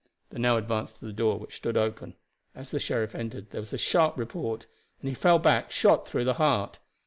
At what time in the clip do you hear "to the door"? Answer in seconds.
0.97-1.37